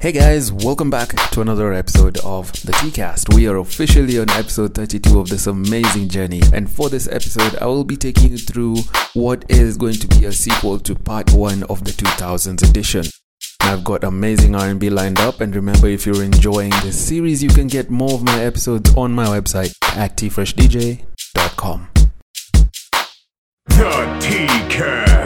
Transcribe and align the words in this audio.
Hey 0.00 0.12
guys, 0.12 0.50
welcome 0.50 0.88
back 0.88 1.10
to 1.32 1.42
another 1.42 1.74
episode 1.74 2.16
of 2.24 2.50
the 2.64 2.72
TCast. 2.72 3.34
We 3.34 3.46
are 3.48 3.58
officially 3.58 4.18
on 4.18 4.30
episode 4.30 4.72
32 4.72 5.20
of 5.20 5.28
this 5.28 5.46
amazing 5.46 6.08
journey, 6.08 6.40
and 6.54 6.70
for 6.70 6.88
this 6.88 7.06
episode, 7.06 7.56
I 7.60 7.66
will 7.66 7.84
be 7.84 7.98
taking 7.98 8.30
you 8.30 8.38
through 8.38 8.76
what 9.12 9.44
is 9.50 9.76
going 9.76 9.96
to 9.96 10.06
be 10.08 10.24
a 10.24 10.32
sequel 10.32 10.78
to 10.78 10.94
part 10.94 11.34
1 11.34 11.64
of 11.64 11.84
the 11.84 11.90
2000s 11.90 12.66
edition. 12.66 13.04
I've 13.60 13.84
got 13.84 14.02
amazing 14.02 14.54
R&B 14.54 14.88
lined 14.88 15.20
up 15.20 15.42
and 15.42 15.54
remember 15.54 15.88
if 15.88 16.06
you're 16.06 16.24
enjoying 16.24 16.70
this 16.82 16.98
series 16.98 17.42
you 17.42 17.50
can 17.50 17.66
get 17.66 17.90
more 17.90 18.14
of 18.14 18.22
my 18.22 18.42
episodes 18.42 18.96
on 18.96 19.12
my 19.12 19.26
website 19.26 19.74
at 19.98 20.16
tfreshdj.com. 20.16 21.88
The 23.66 24.16
T-Cast, 24.18 25.19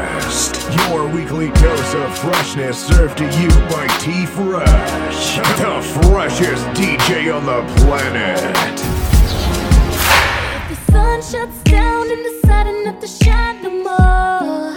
your 0.88 1.08
weekly 1.08 1.50
dose 1.60 1.94
of 1.94 2.18
freshness 2.18 2.86
served 2.86 3.18
to 3.18 3.24
you 3.24 3.48
by 3.68 3.86
T-Fresh, 3.98 5.36
the 5.36 6.08
freshest 6.08 6.64
DJ 6.78 7.34
on 7.34 7.44
the 7.46 7.62
planet. 7.82 8.38
The 10.68 10.92
sun 10.92 11.22
shuts 11.22 11.62
down 11.62 12.10
and 12.10 12.22
deciding 12.22 12.84
not 12.84 13.00
to 13.00 13.06
shine 13.06 13.62
no 13.62 13.70
more. 13.70 14.73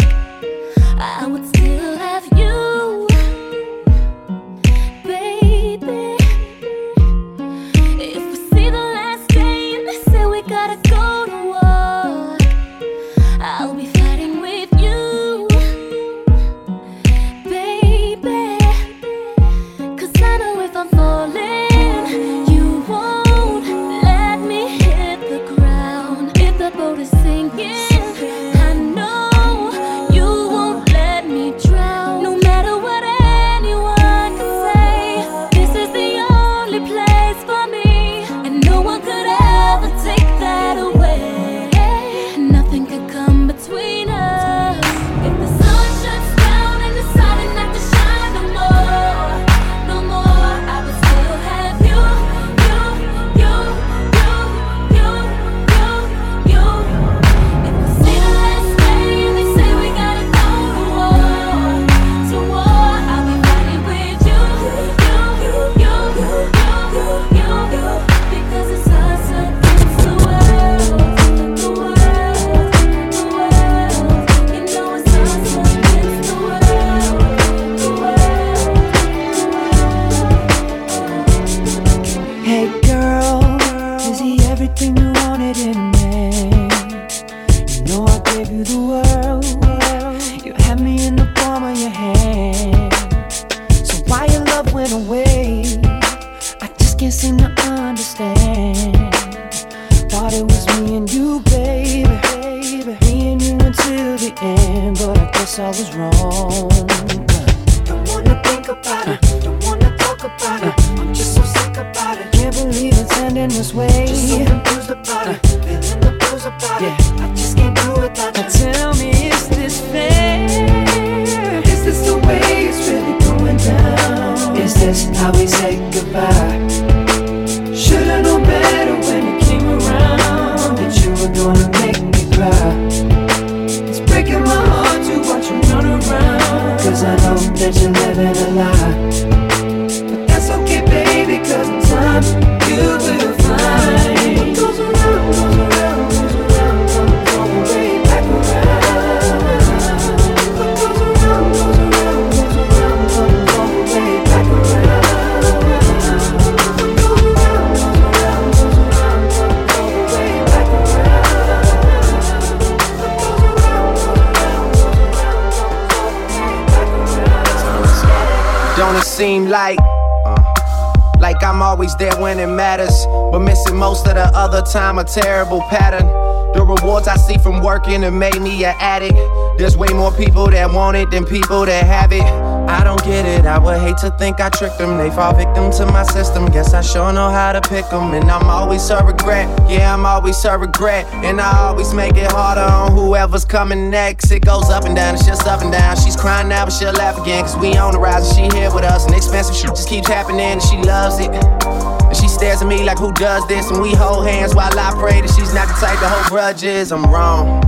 Terrible 175.08 175.62
pattern. 175.62 176.08
The 176.54 176.64
rewards 176.64 177.08
I 177.08 177.18
see 177.18 177.38
from 177.38 177.62
working 177.62 178.02
have 178.02 178.14
made 178.14 178.42
me 178.42 178.66
an 178.66 178.76
addict. 178.80 179.18
There's 179.58 179.78
way 179.78 179.88
more 179.90 180.12
people 180.12 180.50
that 180.50 180.72
want 180.72 180.98
it 180.98 181.10
than 181.12 181.26
people 181.26 181.66
that 181.66 181.86
have 181.86 182.12
it. 182.12 182.22
I 182.22 182.84
don't 182.84 183.02
get 183.04 183.26
it, 183.26 183.46
I 183.46 183.58
would 183.58 183.80
hate 183.80 183.98
to 184.00 184.12
think 184.18 184.42
I 184.42 184.50
tricked 184.50 184.78
them. 184.78 184.98
They 184.98 185.10
fall 185.10 185.34
victim 185.34 185.72
to 185.72 185.86
my 185.86 186.04
system. 186.04 186.48
Guess 186.48 186.74
I 186.74 186.82
sure 186.82 187.14
know 187.14 187.30
how 187.30 187.54
to 187.54 187.62
pick 187.62 187.90
them. 187.90 188.14
And 188.14 188.30
I'm 188.30 188.50
always 188.50 188.90
a 188.90 189.04
regret, 189.04 189.48
yeah, 189.70 189.94
I'm 189.94 190.06
always 190.06 190.44
a 190.46 190.58
regret. 190.58 191.06
And 191.24 191.40
I 191.40 191.58
always 191.68 191.94
make 191.94 192.16
it 192.16 192.32
harder 192.32 192.62
on 192.62 192.92
whoever's 192.92 193.46
coming 193.46 193.90
next. 193.90 194.32
It 194.32 194.44
goes 194.46 194.70
up 194.70 194.86
and 194.86 194.96
down, 194.96 195.16
it's 195.16 195.26
just 195.26 195.48
up 195.48 195.62
and 195.62 195.72
down. 195.72 195.96
She's 195.96 196.16
crying 196.16 196.50
now, 196.50 196.66
but 196.66 196.72
she'll 196.72 196.92
laugh 196.92 197.18
again. 197.18 197.44
Cause 197.44 197.58
we 197.58 197.78
on 197.78 197.94
the 197.94 198.00
rise 198.00 198.28
and 198.38 198.52
she 198.52 198.58
here 198.58 198.74
with 198.74 198.84
us. 198.84 199.06
And 199.06 199.16
expensive 199.16 199.56
shit 199.56 199.70
just 199.70 199.88
keeps 199.88 200.08
happening 200.08 200.42
and 200.42 200.62
she 200.62 200.78
loves 200.78 201.20
it. 201.20 201.87
And 202.08 202.16
she 202.16 202.28
stares 202.28 202.62
at 202.62 202.68
me 202.68 202.84
like, 202.84 202.98
who 202.98 203.12
does 203.14 203.46
this? 203.48 203.70
And 203.70 203.82
we 203.82 203.94
hold 203.94 204.26
hands 204.28 204.56
while 204.56 204.72
I 204.78 204.92
pray 204.98 205.22
that 205.22 205.30
she's 205.36 205.54
not 205.54 205.68
the 205.68 205.74
type 205.74 206.00
to 206.00 206.08
hold 206.08 206.26
grudges. 206.28 206.92
I'm 206.92 207.06
wrong. 207.12 207.62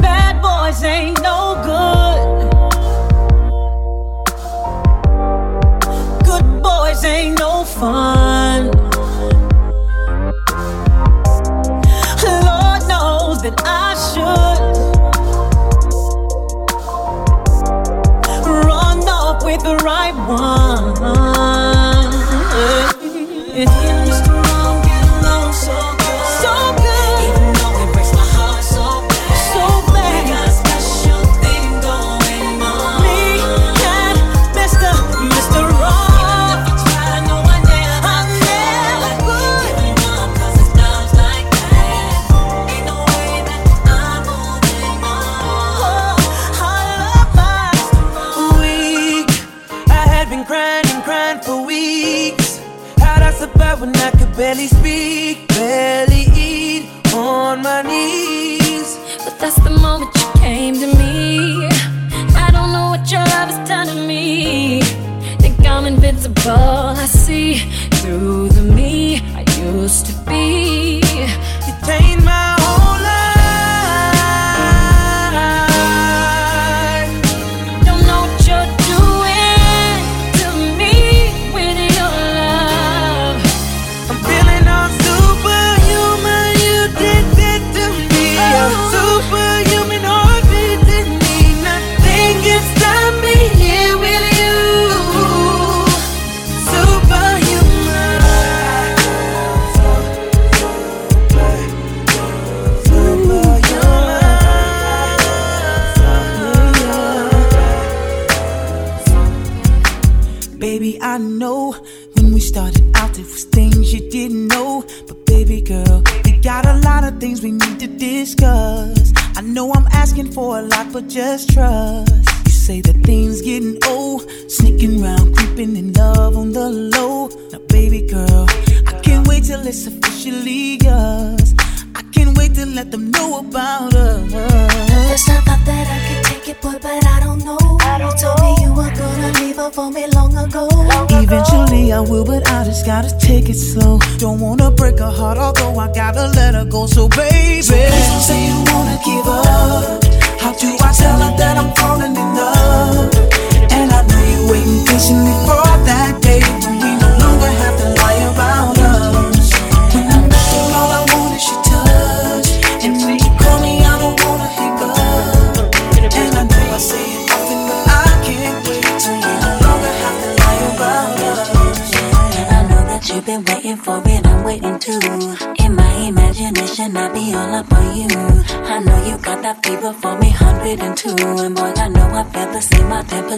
Bad 0.00 0.42
boys 0.42 0.82
ain't 0.82 1.20
no 1.22 1.54
good. 1.64 2.50
Good 6.24 6.62
boys 6.62 7.04
ain't 7.04 7.38
no 7.38 7.64
fun. 7.64 8.70
Lord 12.26 12.82
knows 12.88 13.40
that 13.42 13.54
I 13.64 13.94
should 14.10 14.60
run 18.66 18.98
off 19.08 19.44
with 19.44 19.62
the 19.62 19.76
right 19.84 20.14
one. 20.28 20.96
Used 23.56 24.24
to 24.24 24.25
on 57.46 57.62
my 57.62 57.80
knees? 57.82 58.98
But 59.24 59.38
that's 59.38 59.60
the 59.66 59.74
moment 59.86 60.10
you 60.20 60.28
came 60.40 60.74
to 60.84 60.88
me. 61.00 61.68
I 62.44 62.48
don't 62.56 62.70
know 62.74 62.88
what 62.92 63.04
your 63.12 63.24
love 63.34 63.48
has 63.52 63.60
done 63.68 63.86
to 63.92 63.98
me. 64.12 64.82
Think 65.42 65.56
I'm 65.74 65.86
invincible. 65.86 66.92
I 67.04 67.06
see 67.06 67.50
through 67.98 68.48
the 68.58 68.65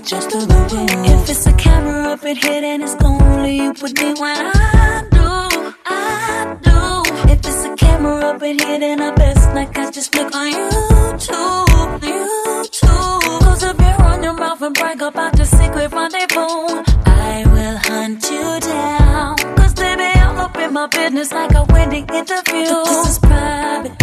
through 0.09 0.47
the 0.47 0.55
roof. 0.73 1.23
If 1.23 1.29
it's 1.29 1.47
a 1.47 1.53
camera 1.53 2.13
up 2.13 2.25
in 2.25 2.37
here, 2.37 2.61
then 2.63 2.83
it's 2.83 2.95
gonna 2.95 3.43
leave 3.43 3.83
with 3.83 3.95
me 4.01 4.15
when 4.15 4.37
I 4.37 5.05
do. 5.11 5.75
I 5.85 6.57
do. 6.63 7.31
If 7.31 7.41
it's 7.41 7.65
a 7.65 7.77
camera 7.77 8.31
up 8.31 8.43
in 8.43 8.59
here, 8.59 8.81
then 8.81 9.03
I 9.03 9.15
best 9.15 9.53
not 9.55 9.75
catch 9.75 9.95
this 9.95 10.09
flick 10.09 10.35
on 10.35 10.51
YouTube. 10.51 12.01
YouTube. 12.01 13.41
Cause 13.45 13.63
if 13.63 13.79
you 13.79 13.95
run 14.05 14.23
your 14.23 14.33
mouth 14.33 14.63
and 14.63 14.75
brag 14.75 15.03
about 15.03 15.37
the 15.37 15.45
secret 15.45 15.93
rendezvous, 15.93 16.85
I 17.05 17.45
will 17.53 17.77
hunt 17.77 18.31
you 18.31 18.61
down. 18.61 19.37
Cause 19.57 19.75
baby, 19.75 20.05
I'm 20.05 20.39
up 20.39 20.57
in 20.57 20.73
my 20.73 20.87
business 20.87 21.33
like 21.33 21.53
a 21.53 21.65
wedding 21.65 22.07
interview. 22.09 22.65
This 22.65 23.11
is 23.11 23.19
private 23.19 23.98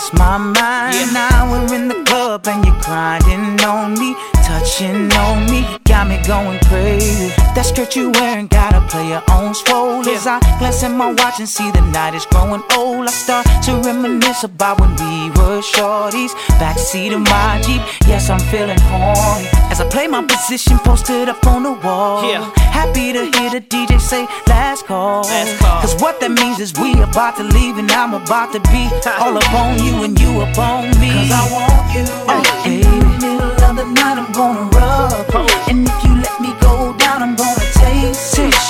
lost 0.00 0.14
my 0.14 0.38
mind. 0.38 0.94
Yeah. 0.94 1.12
Now 1.12 1.50
we're 1.50 1.74
in 1.74 1.88
the 1.88 2.02
club 2.04 2.46
and 2.46 2.64
you're 2.64 2.80
grinding 2.80 3.60
on 3.64 3.94
me, 3.98 4.14
touching 4.34 5.12
on 5.12 5.50
me, 5.50 5.66
got 5.84 6.08
me 6.08 6.18
going 6.26 6.58
crazy. 6.60 7.28
That 7.54 7.62
skirt 7.62 7.96
you 7.96 8.10
wearing 8.12 8.46
gotta 8.46 8.80
play 8.88 9.08
your 9.08 9.22
own 9.30 9.54
swole. 9.54 9.79
As 10.20 10.26
I 10.26 10.38
glance 10.58 10.82
at 10.82 10.90
my 10.90 11.10
watch 11.12 11.38
and 11.38 11.48
see 11.48 11.70
the 11.70 11.80
night 11.80 12.14
is 12.14 12.26
growing 12.26 12.62
old, 12.76 13.08
I 13.08 13.10
start 13.10 13.46
to 13.64 13.72
reminisce 13.80 14.44
about 14.44 14.78
when 14.78 14.90
we 15.00 15.30
were 15.30 15.62
shorties. 15.62 16.32
Backseat 16.60 17.14
of 17.14 17.22
my 17.22 17.58
Jeep, 17.64 17.80
yes 18.06 18.28
I'm 18.28 18.38
feeling 18.52 18.78
horny. 18.92 19.48
As 19.72 19.80
I 19.80 19.88
play 19.88 20.08
my 20.08 20.22
position, 20.22 20.76
posted 20.80 21.30
up 21.30 21.46
on 21.46 21.62
the 21.62 21.72
wall. 21.72 22.28
Yeah. 22.28 22.44
Happy 22.68 23.14
to 23.14 23.32
hear 23.32 23.48
the 23.48 23.62
DJ 23.62 23.98
say 23.98 24.26
last 24.46 24.84
call. 24.84 25.22
Last 25.22 25.58
call. 25.58 25.80
Cause 25.80 25.98
what 26.02 26.20
that 26.20 26.32
means 26.32 26.60
is 26.60 26.74
we 26.74 26.92
about 27.00 27.38
to 27.38 27.42
leave 27.42 27.78
and 27.78 27.90
I'm 27.90 28.12
about 28.12 28.52
to 28.52 28.60
be 28.68 28.92
all 29.24 29.38
up 29.38 29.54
on 29.54 29.82
you 29.82 30.04
and 30.04 30.20
you 30.20 30.42
up 30.44 30.58
on 30.58 30.90
me. 31.00 31.16
Cause 31.16 31.32
I 31.32 31.44
want 31.48 31.96
you. 31.96 32.04
Oh, 32.28 32.62
and 32.66 32.84
in 32.84 33.00
the 33.00 33.08
middle 33.24 33.64
of 33.64 33.74
the 33.74 33.86
night 33.88 34.18
I'm 34.20 34.30
gonna 34.32 34.68
rub. 34.68 35.24
Oh. 35.32 35.66
And 35.70 35.88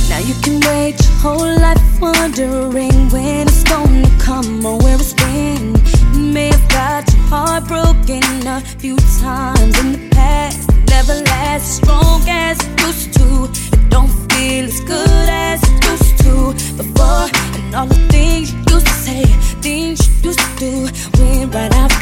Now 0.08 0.20
you 0.20 0.34
can 0.42 0.56
wait 0.60 0.96
your 1.00 1.16
whole 1.20 1.52
life 1.60 2.00
wondering 2.00 3.08
when 3.10 3.48
it's 3.48 3.62
gonna 3.64 4.08
come 4.18 4.64
or 4.64 4.78
where 4.78 4.94
it's 4.96 5.12
been. 5.12 5.74
You 6.14 6.32
may 6.32 6.48
have 6.48 6.68
got 6.68 7.12
your 7.12 7.22
heart 7.24 7.64
broken 7.68 8.46
a 8.46 8.60
few 8.60 8.96
times 9.20 9.78
in 9.80 9.92
the 9.92 9.98
past. 9.98 10.15
It 10.15 10.15
never 11.06 11.22
lasts 11.24 11.70
as 11.70 11.76
strong 11.76 12.22
as 12.28 12.58
it 12.60 12.80
used 12.80 13.12
to. 13.14 13.44
It 13.76 13.90
don't 13.90 14.08
feel 14.32 14.64
as 14.64 14.80
good 14.80 15.28
as 15.28 15.62
it 15.62 15.84
used 15.84 16.18
to 16.18 16.52
before. 16.76 17.28
And 17.56 17.74
all 17.74 17.86
the 17.86 17.94
things 18.08 18.52
you 18.52 18.58
used 18.74 18.86
to 18.86 18.92
say, 18.92 19.22
things 19.62 20.06
you 20.06 20.30
used 20.30 20.40
to 20.40 20.56
do, 20.58 21.22
went 21.22 21.54
right 21.54 21.74
out 21.74 21.95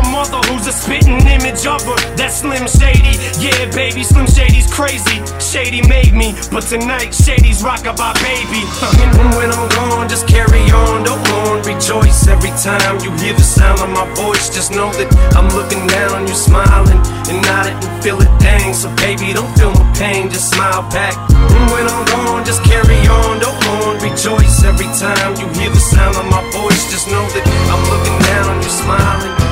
her 0.00 0.10
mother, 0.10 0.40
who's 0.48 0.66
a 0.66 0.72
spitting 0.72 1.20
image 1.26 1.66
of 1.66 1.82
her. 1.84 1.98
That's 2.16 2.40
Slim 2.40 2.66
Shady. 2.66 3.16
Yeah, 3.38 3.70
baby, 3.70 4.02
Slim 4.02 4.26
Shady's 4.26 4.70
crazy. 4.72 5.20
Shady 5.40 5.86
made 5.88 6.12
me, 6.14 6.34
but 6.50 6.64
tonight 6.64 7.12
Shady's 7.12 7.62
rockabye 7.62 8.14
baby. 8.24 8.62
And 9.20 9.36
when 9.36 9.50
I'm 9.52 9.68
gone, 9.76 10.08
just 10.08 10.26
carry 10.28 10.62
on, 10.70 11.04
don't 11.04 11.20
mourn, 11.28 11.62
rejoice 11.62 12.26
every 12.28 12.50
time 12.62 13.00
you 13.04 13.10
hear 13.18 13.34
the 13.34 13.44
sound 13.44 13.80
of 13.80 13.90
my 13.90 14.06
voice. 14.14 14.48
Just 14.48 14.72
know 14.72 14.90
that 14.96 15.08
I'm 15.36 15.48
looking 15.50 15.86
down 15.86 16.12
on 16.14 16.26
you, 16.26 16.34
smiling 16.34 17.00
and 17.28 17.42
nodding 17.42 17.76
and 17.76 18.02
feel 18.02 18.20
it 18.20 18.32
dang. 18.40 18.72
So 18.72 18.88
baby, 18.96 19.32
don't 19.32 19.50
feel 19.58 19.72
my 19.72 19.86
pain, 19.98 20.30
just 20.30 20.54
smile 20.54 20.82
back. 20.90 21.14
And 21.30 21.64
when 21.72 21.84
I'm 21.88 22.04
gone, 22.06 22.44
just 22.44 22.62
carry 22.64 23.00
on, 23.08 23.40
don't 23.40 23.58
mourn, 23.66 23.98
rejoice 24.00 24.64
every 24.64 24.88
time 24.96 25.36
you 25.36 25.46
hear 25.58 25.70
the 25.70 25.82
sound 25.82 26.16
of 26.16 26.26
my 26.30 26.42
voice. 26.52 26.90
Just 26.90 27.08
know 27.08 27.24
that 27.34 27.44
I'm 27.68 27.82
looking 27.90 28.18
down 28.24 28.44
on 28.48 28.62
you, 28.62 28.70
smiling 28.70 29.49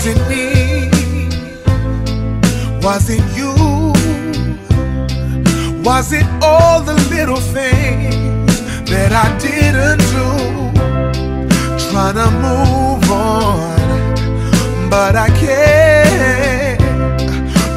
Was 0.00 0.16
it 0.16 0.28
me? 0.30 0.88
Was 2.80 3.10
it 3.10 3.22
you? 3.36 3.52
Was 5.84 6.14
it 6.14 6.24
all 6.40 6.80
the 6.80 6.94
little 7.10 7.36
things 7.36 8.62
that 8.88 9.12
I 9.12 9.28
didn't 9.36 10.00
do? 10.16 10.28
Trying 11.90 12.14
to 12.14 12.30
move 12.40 13.10
on, 13.10 14.88
but 14.88 15.16
I 15.16 15.28
can't. 15.38 16.80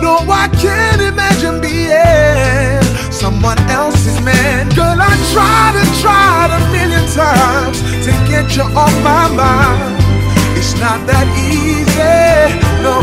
No, 0.01 0.19
I 0.31 0.47
can't 0.61 1.01
imagine 1.01 1.59
being 1.59 3.11
someone 3.11 3.59
else's 3.69 4.21
man. 4.21 4.69
Girl, 4.69 4.95
I 4.97 5.13
tried 5.33 5.75
and 5.75 5.91
tried 5.99 6.51
a 6.55 6.71
million 6.71 7.05
times 7.11 7.81
to 8.05 8.11
get 8.31 8.55
you 8.55 8.63
off 8.63 8.95
my 9.03 9.27
mind. 9.27 10.02
It's 10.65 10.79
not 10.79 11.05
that 11.07 11.27
easy, 11.51 12.55
no, 12.81 12.95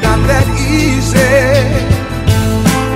not 0.00 0.20
that 0.26 0.48
easy. 0.56 1.36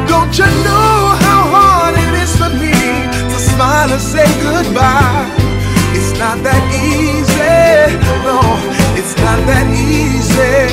Don't 0.08 0.32
you 0.32 0.48
know 0.64 1.12
how 1.20 1.40
hard 1.52 1.94
it 2.00 2.14
is 2.24 2.32
for 2.40 2.48
me 2.56 2.72
to 2.72 3.38
smile 3.52 3.92
and 3.92 4.00
say 4.00 4.24
goodbye? 4.40 5.28
It's 5.92 6.18
not 6.18 6.40
that 6.40 6.64
easy, 6.72 7.92
no, 8.24 8.40
it's 8.96 9.14
not 9.20 9.38
that 9.50 9.68
easy. 9.68 10.72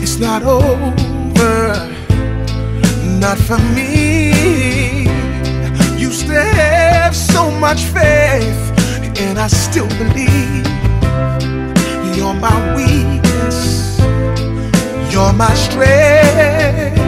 It's 0.00 0.18
not 0.18 0.44
over, 0.44 1.74
not 3.18 3.36
for 3.36 3.58
me. 3.74 5.08
You 5.98 6.12
still 6.12 6.40
have 6.40 7.16
so 7.16 7.50
much 7.50 7.82
faith, 7.86 8.65
and 9.18 9.38
I 9.38 9.46
still 9.46 9.88
believe 9.88 10.66
you're 12.14 12.34
my 12.34 12.58
weakness, 12.76 13.98
you're 15.10 15.32
my 15.32 15.54
strength, 15.54 16.98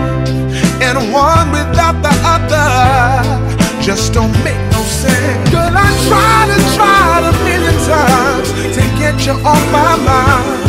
and 0.81 1.13
one 1.13 1.51
without 1.53 2.01
the 2.03 2.15
other 2.25 3.83
just 3.83 4.13
don't 4.15 4.33
make 4.45 4.61
no 4.73 4.83
sense. 4.83 5.51
Girl, 5.51 5.73
I 5.73 5.89
tried 6.09 6.49
and 6.57 6.65
tried 6.77 7.25
a 7.29 7.35
million 7.45 7.77
times 7.85 8.49
to 8.77 8.83
get 8.99 9.27
you 9.27 9.35
off 9.45 9.65
my 9.73 9.97
mind. 9.97 10.61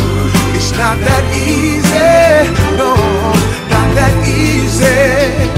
It's 0.54 0.72
not 0.72 0.98
that 1.08 1.24
easy, 1.32 2.52
no, 2.76 2.94
not 3.72 3.88
that 3.96 4.14
easy. 4.28 5.50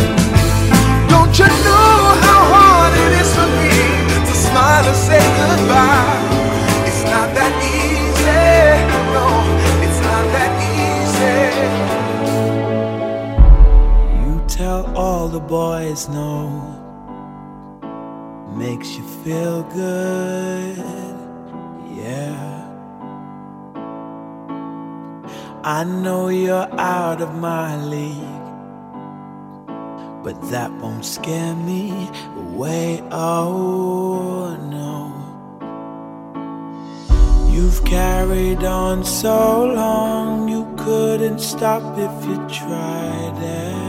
Don't 1.09 1.37
you 1.39 1.47
know 1.65 2.12
boys 15.53 16.09
know 16.09 16.49
makes 18.57 18.97
you 18.97 19.05
feel 19.23 19.63
good. 19.65 20.79
Yeah. 21.95 22.41
I 25.63 25.85
know 25.85 26.31
you're 26.31 26.71
out 26.81 27.21
of 27.21 27.35
my 27.35 27.77
league, 27.85 28.47
but 30.25 30.41
that 30.51 30.73
won't 30.81 31.05
scare 31.05 31.55
me 31.55 32.09
away. 32.45 33.03
Oh 33.11 34.57
no. 34.79 35.01
You've 37.53 37.85
carried 37.85 38.65
on 38.65 39.05
so 39.05 39.67
long, 39.67 40.49
you 40.49 40.65
couldn't 40.79 41.41
stop 41.41 41.99
if 41.99 42.27
you 42.27 42.37
tried 42.49 43.37
it. 43.43 43.82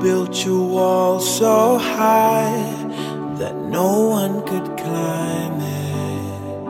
Built 0.00 0.44
your 0.44 0.62
wall 0.68 1.20
so 1.20 1.78
high 1.78 2.60
that 3.38 3.54
no 3.56 4.08
one 4.08 4.42
could 4.42 4.66
climb 4.76 5.60
it. 5.60 6.66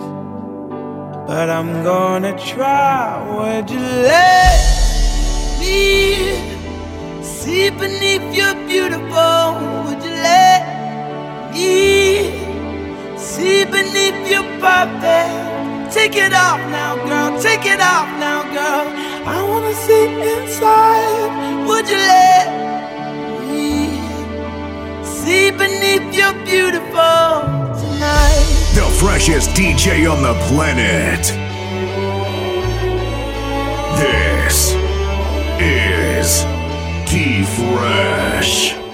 But 1.26 1.50
I'm 1.50 1.82
gonna 1.82 2.38
try. 2.38 3.18
Would 3.36 3.68
you 3.68 3.80
let 3.80 4.56
me 5.58 6.38
see 7.22 7.70
beneath 7.70 8.32
your 8.32 8.54
beautiful? 8.68 9.58
Would 9.84 10.02
you 10.04 10.14
let 10.30 11.52
me 11.52 12.30
see 13.18 13.64
beneath 13.64 14.30
your 14.30 14.44
puppet? 14.60 15.92
Take 15.92 16.14
it 16.16 16.32
off 16.32 16.60
now, 16.70 16.94
girl. 17.08 17.40
Take 17.42 17.66
it 17.66 17.80
off 17.80 18.08
now, 18.20 18.42
girl. 18.54 18.86
I 19.26 19.42
wanna 19.42 19.74
see 19.74 20.06
inside. 20.32 21.66
Would 21.66 21.88
you 21.88 21.96
let? 21.96 22.75
beneath 25.26 26.14
your 26.14 26.32
beautiful 26.44 27.42
tonight. 27.82 28.46
The 28.74 28.88
freshest 29.00 29.50
DJ 29.50 30.08
on 30.10 30.22
the 30.22 30.34
planet. 30.46 31.26
This 33.98 34.74
is 35.58 36.44
T 37.10 37.42
Fresh. 37.42 38.85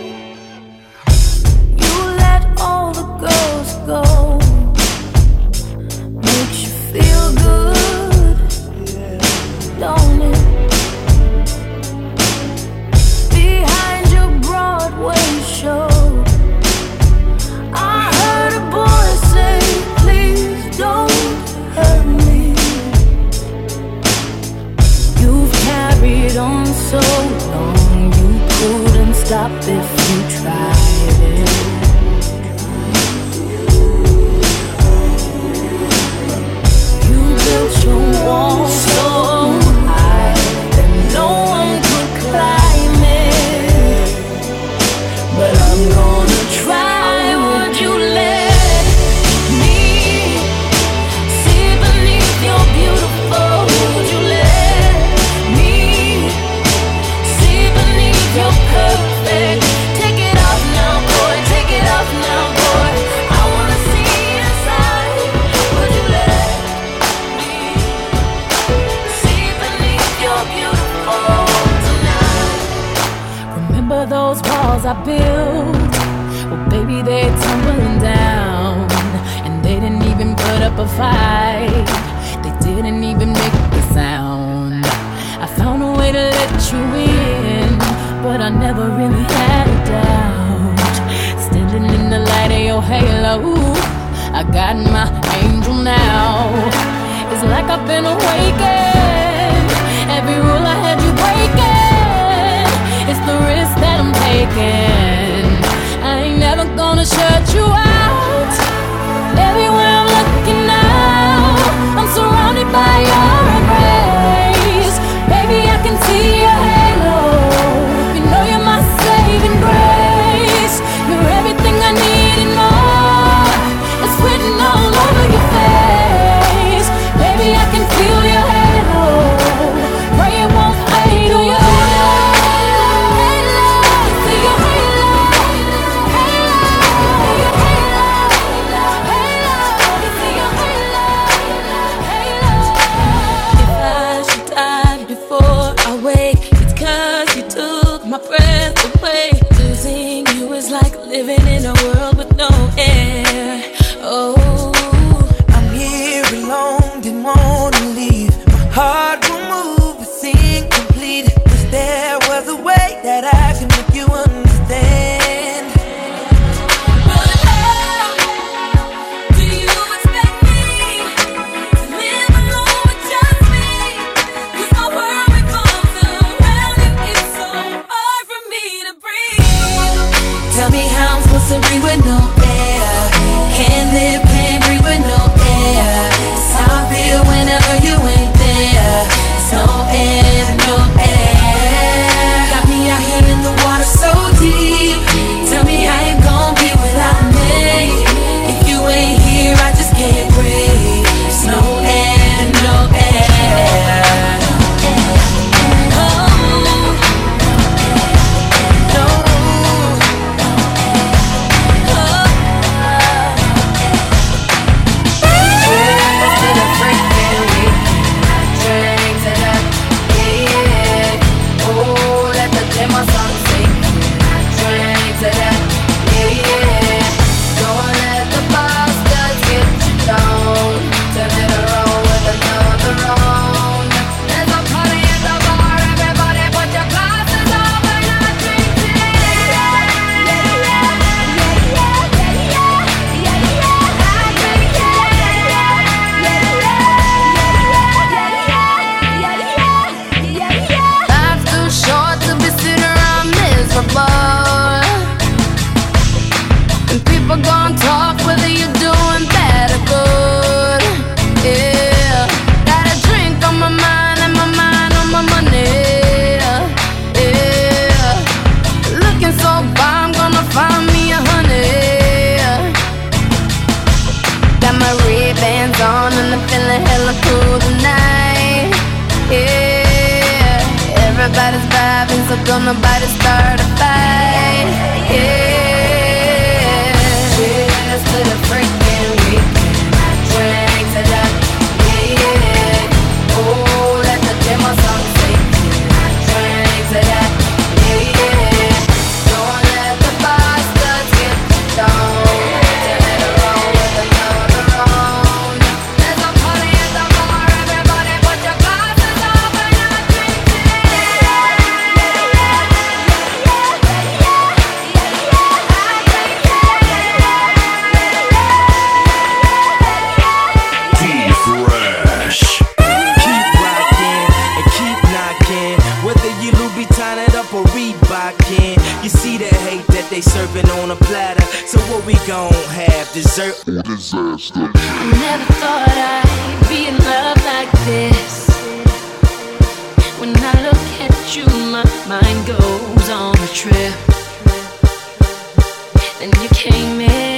came 346.52 347.00
in. 347.00 347.31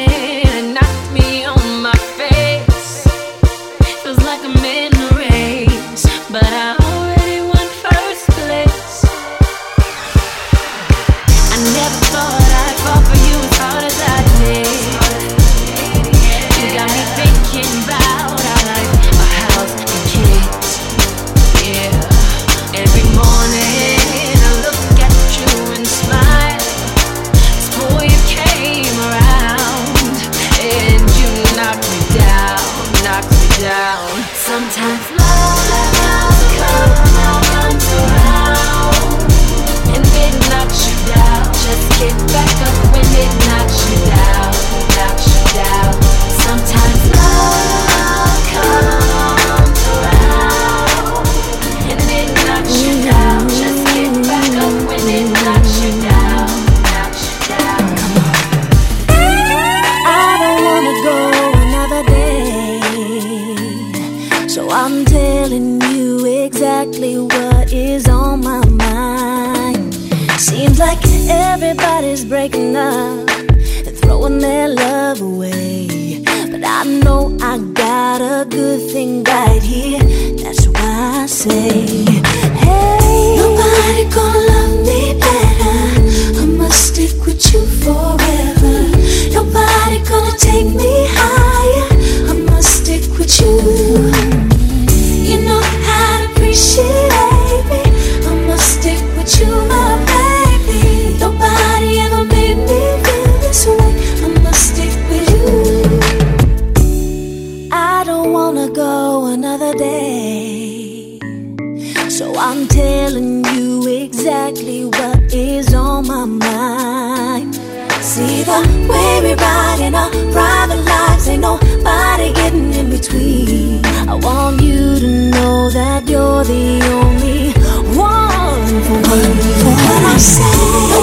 I'm 112.37 112.67
telling 112.67 113.45
you 113.55 113.87
exactly 113.87 114.85
what 114.85 115.33
is 115.33 115.73
on 115.73 116.07
my 116.07 116.25
mind. 116.25 117.55
See 118.03 118.43
the 118.43 118.61
way 118.89 119.21
we 119.23 119.35
ride 119.35 119.81
in 119.81 119.95
our 119.95 120.11
private 120.33 120.83
lives, 120.85 121.29
ain't 121.29 121.43
nobody 121.43 122.33
getting 122.33 122.73
in 122.75 122.91
between. 122.91 123.85
I 124.09 124.15
want 124.15 124.61
you 124.61 124.99
to 124.99 125.31
know 125.31 125.71
that 125.71 126.09
you're 126.09 126.45
the 126.45 126.83
only 126.93 127.53
one 127.97 128.83
for 128.83 129.01
me. 129.09 129.23
When 129.65 130.05
I 130.05 130.17
say. 130.19 130.94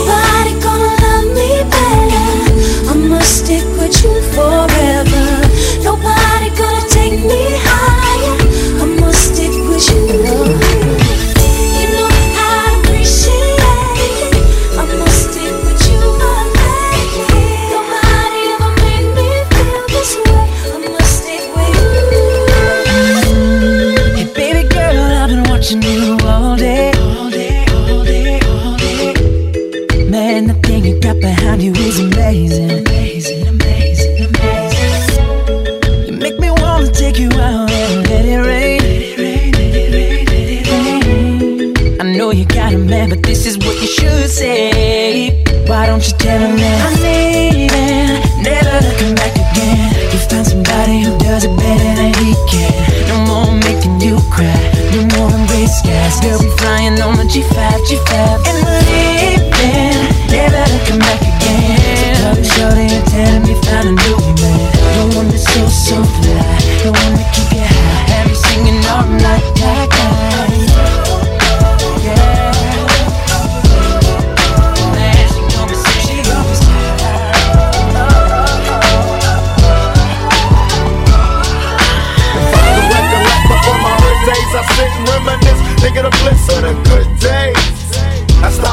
gas, 55.92 56.20
girl, 56.24 56.40
we 56.40 56.50
flying 56.58 56.96
on 57.02 57.16
the 57.20 57.28
G5, 57.28 57.60
G5 57.88 58.14
And 58.50 58.60
leaving, 58.68 60.00
never 60.32 60.64
to 60.72 60.80
come 60.88 61.00
back 61.00 61.22
again. 61.22 62.16
So 62.16 62.28
come 62.36 62.48
shorty 62.56 62.88
and 62.96 63.06
tell 63.12 63.36
me 63.44 63.54
find 63.66 63.88
a 63.92 63.96
new 64.04 64.18
man. 64.40 64.68
The 64.96 65.04
one 65.18 65.28
that's 65.28 65.44
so, 65.52 65.62
so 65.68 65.98
fly, 66.16 66.56
the 66.84 66.92
one 66.96 67.14
that 67.20 67.30
keep 67.36 67.52
you 67.52 67.66
high. 67.68 68.02
Have 68.12 68.28
you 68.32 68.40
singing 68.48 68.80
all 68.94 69.08
night, 69.28 69.46
like, 69.60 69.92
like, 70.00 70.21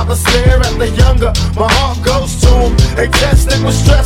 father 0.09 0.21
stare 0.21 0.59
at 0.59 0.79
the 0.79 0.89
younger. 0.91 1.33
My 1.59 1.71
heart 1.73 2.05
goes 2.05 2.41
to 2.41 2.49
him. 2.49 2.77
They 2.97 3.09
test 3.09 3.49
it 3.53 3.65
with 3.65 3.75
strength. 3.75 3.98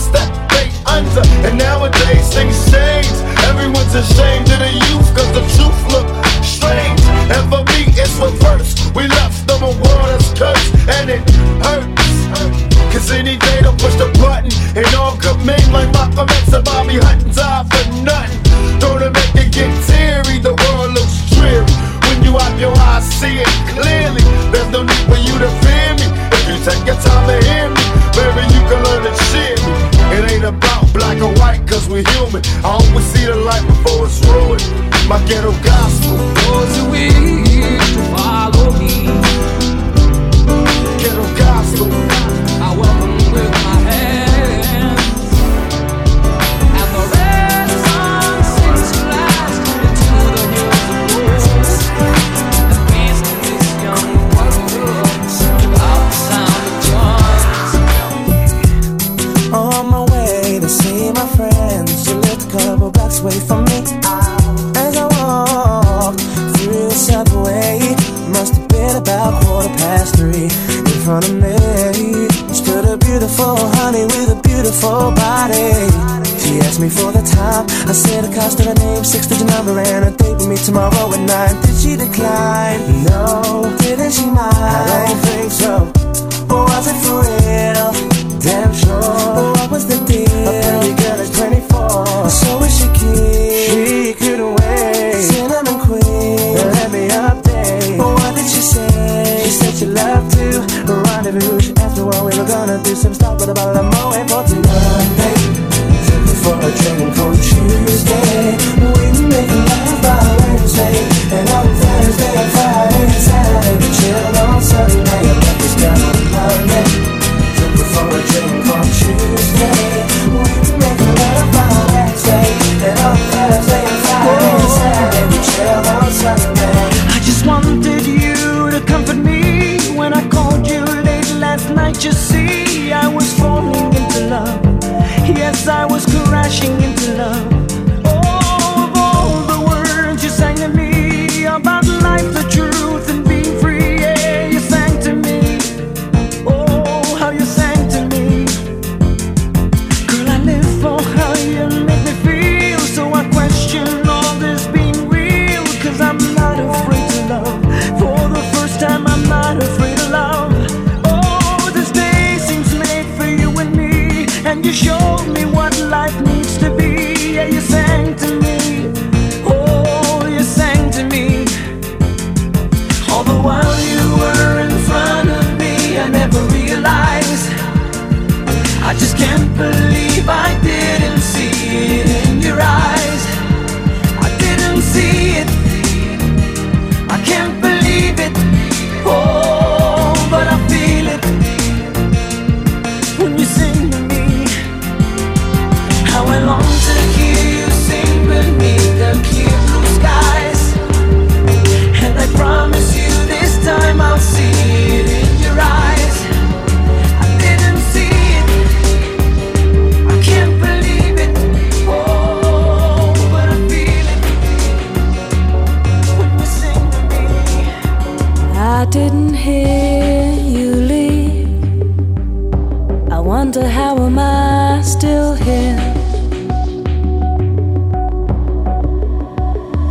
how 223.94 224.06
am 224.06 224.18
I 224.18 224.80
still 224.80 225.34
here? 225.34 225.76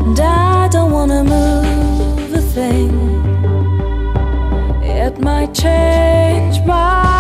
And 0.06 0.20
I 0.20 0.68
don't 0.70 0.92
wanna 0.92 1.24
move 1.24 2.34
a 2.34 2.42
thing. 2.42 2.94
It 4.82 5.20
might 5.20 5.54
change 5.54 6.66
my 6.66 7.11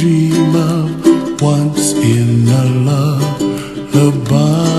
dream 0.00 0.56
of 0.56 1.42
once 1.42 1.92
in 1.92 2.48
a 2.48 2.64
lullaby. 2.86 4.69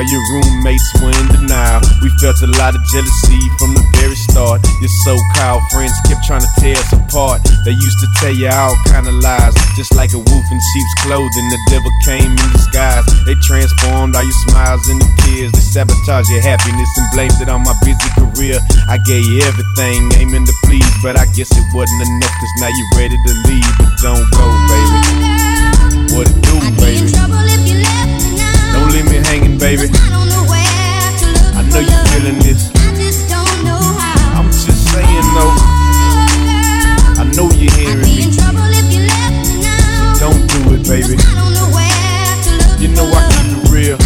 While, 0.00 0.08
your 0.10 0.22
roommates 0.32 0.88
were 1.00 1.12
in 1.12 1.26
denial. 1.28 1.80
We 2.02 2.08
felt 2.20 2.40
a 2.42 2.50
lot 2.56 2.74
of 2.74 2.82
jealousy 2.88 3.40
from 3.58 3.74
the 3.74 3.84
very 3.96 4.16
start. 4.16 4.64
Your 4.80 4.92
so 5.04 5.16
called 5.36 5.62
friends 5.72 5.92
kept 6.08 6.24
trying 6.24 6.40
to 6.40 6.52
tear 6.60 6.76
us 6.76 6.92
apart. 6.92 7.44
They 7.64 7.72
used 7.76 8.00
to 8.00 8.08
tell 8.20 8.32
you 8.32 8.48
all 8.48 8.76
kind 8.88 9.06
of 9.06 9.14
lies, 9.20 9.54
just 9.76 9.94
like 9.94 10.12
a 10.12 10.18
wolf 10.20 10.46
in 10.50 10.60
sheep's 10.72 10.94
clothing. 11.04 11.46
The 11.52 11.60
devil 11.68 11.92
came 12.04 12.32
in 12.32 12.48
disguise. 12.52 13.04
They 13.26 13.36
transformed 13.44 14.16
all 14.16 14.24
your 14.24 14.40
smiles 14.48 14.88
into 14.88 15.06
tears. 15.24 15.52
They 15.52 15.64
sabotaged 15.64 16.30
your 16.30 16.42
happiness 16.42 16.90
and 16.96 17.06
blamed 17.12 17.38
it 17.40 17.48
on 17.48 17.62
my 17.64 17.76
busy 17.84 18.08
career. 18.16 18.58
I 18.88 18.98
gave 19.04 19.24
you 19.26 19.44
everything, 19.44 20.08
aiming 20.16 20.46
to 20.46 20.54
please, 20.64 20.90
but 21.02 21.18
I 21.18 21.26
guess 21.36 21.50
it 21.52 21.66
wasn't 21.74 22.02
enough. 22.02 22.34
Cause 22.40 22.54
now 22.60 22.70
you're 22.72 22.92
ready 22.96 23.16
to 23.16 23.32
leave, 23.48 23.72
but 23.78 23.92
don't 24.00 24.26
go, 24.32 24.46
baby. 24.72 24.98
What 26.16 26.28
do, 26.42 26.54
baby? 26.80 27.99
Don't 28.90 29.06
leave 29.06 29.10
me 29.12 29.18
hanging, 29.22 29.56
baby. 29.56 29.86
I 29.86 31.62
know 31.70 31.78
you're 31.78 32.04
feeling 32.10 32.42
this. 32.42 32.74
I'm 34.34 34.50
just 34.50 34.90
saying, 34.90 35.30
though. 35.30 35.54
I 37.14 37.22
know 37.36 37.46
you're 37.54 37.70
hearing 37.70 38.02
me. 38.02 38.32
So 38.34 38.50
don't 40.18 40.42
do 40.50 40.74
it, 40.74 40.82
baby. 40.90 41.14
You 42.82 42.90
know 42.90 43.06
I 43.06 43.30
keep 43.30 43.62
it 43.62 43.70
real. 43.70 43.96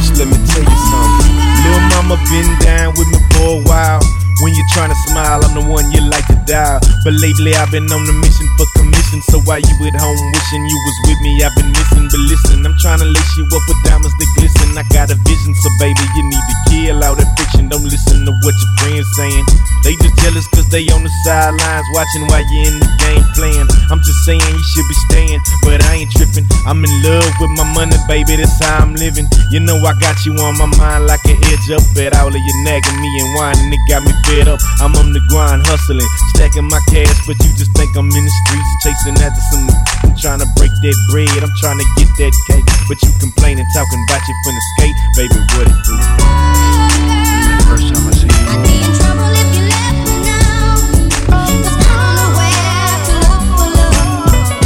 Just 0.00 0.16
let 0.16 0.24
me 0.32 0.40
tell 0.48 0.64
you 0.64 0.78
something. 0.88 1.28
Lil' 1.68 1.84
mama 2.00 2.16
been 2.32 2.48
down 2.64 2.96
with 2.96 3.08
me 3.12 3.20
for 3.36 3.60
a 3.60 3.62
while. 3.68 4.00
When 4.40 4.54
you're 4.54 4.57
trying 4.74 4.90
to 4.90 5.00
smile, 5.08 5.40
I'm 5.44 5.54
the 5.54 5.64
one 5.64 5.90
you 5.92 6.02
like 6.08 6.26
to 6.28 6.38
dial. 6.44 6.80
But 7.04 7.14
lately 7.20 7.54
I've 7.54 7.70
been 7.70 7.88
on 7.88 8.02
a 8.04 8.16
mission 8.20 8.48
for 8.56 8.66
commission. 8.76 9.20
So 9.30 9.40
while 9.44 9.60
you 9.60 9.74
at 9.88 9.96
home 9.96 10.20
wishing 10.32 10.64
you 10.64 10.78
was 10.84 10.96
with 11.08 11.20
me, 11.20 11.32
I've 11.44 11.54
been 11.56 11.70
missing. 11.72 12.06
But 12.08 12.22
listen, 12.28 12.66
I'm 12.66 12.76
trying 12.80 13.00
to 13.00 13.08
lace 13.08 13.32
you 13.36 13.44
up 13.48 13.64
with 13.68 13.80
diamonds 13.84 14.14
that 14.16 14.30
glisten. 14.36 14.76
I 14.76 14.84
got 14.92 15.12
a 15.12 15.16
vision, 15.26 15.52
so 15.54 15.68
baby, 15.80 16.02
you 16.16 16.24
need 16.28 16.44
to 16.44 16.56
kill 16.68 16.96
all 17.04 17.16
that 17.16 17.30
fiction. 17.38 17.68
Don't 17.68 17.84
listen 17.84 18.24
to 18.26 18.32
what 18.44 18.54
your 18.56 18.72
friends 18.80 19.08
saying. 19.16 19.44
They 19.84 19.94
just 20.02 20.16
jealous 20.20 20.46
cause 20.52 20.68
they 20.68 20.84
on 20.90 21.06
the 21.06 21.12
sidelines 21.24 21.86
watching 21.94 22.26
while 22.28 22.44
you 22.44 22.68
in 22.68 22.76
the 22.82 22.90
game 22.98 23.24
playing. 23.38 23.68
I'm 23.88 24.02
just 24.02 24.26
saying 24.26 24.42
you 24.42 24.64
should 24.74 24.88
be 24.88 24.96
staying, 25.08 25.40
but 25.62 25.80
I 25.86 26.02
ain't 26.02 26.12
tripping. 26.12 26.44
I'm 26.66 26.82
in 26.82 26.92
love 27.06 27.30
with 27.40 27.52
my 27.56 27.64
money, 27.72 27.96
baby, 28.10 28.36
that's 28.36 28.58
how 28.60 28.84
I'm 28.84 28.94
living. 28.94 29.26
You 29.50 29.60
know 29.60 29.78
I 29.80 29.94
got 29.96 30.26
you 30.26 30.34
on 30.36 30.58
my 30.58 30.68
mind 30.76 31.06
like 31.06 31.24
an 31.24 31.38
edge 31.48 31.70
up 31.72 31.84
at 31.96 32.12
all 32.18 32.28
of 32.28 32.36
you 32.36 32.54
nagging 32.64 32.98
me 33.00 33.08
and 33.22 33.30
whining. 33.38 33.72
It 33.72 33.82
got 33.88 34.02
me 34.02 34.12
fed 34.26 34.48
up. 34.48 34.57
I'm 34.80 34.94
on 34.96 35.12
the 35.12 35.20
grind 35.28 35.66
hustling, 35.66 36.06
stacking 36.34 36.68
my 36.70 36.80
cash, 36.90 37.18
but 37.26 37.36
you 37.42 37.50
just 37.58 37.72
think 37.74 37.96
I'm 37.96 38.06
in 38.06 38.24
the 38.24 38.34
streets 38.46 38.70
chasing 38.82 39.18
after 39.18 39.42
some. 39.50 39.66
I'm 40.04 40.14
trying 40.16 40.40
to 40.40 40.48
break 40.54 40.70
that 40.70 40.96
bread, 41.10 41.42
I'm 41.42 41.54
trying 41.58 41.78
to 41.78 41.86
get 41.98 42.08
that 42.22 42.32
cake, 42.46 42.66
but 42.88 42.98
you 43.02 43.10
complaining, 43.18 43.66
talking 43.74 44.00
about 44.06 44.22
you 44.26 44.34
from 44.44 44.54
the 44.54 44.62
skate, 44.74 44.96
baby, 45.18 45.38
what 45.58 45.66
it 45.66 45.78
do? 45.82 45.94
First 47.66 47.90
time 47.92 48.06
I 48.06 48.12
see 48.14 48.26
you. 48.26 48.34
I 48.48 48.62
believed 48.62 49.02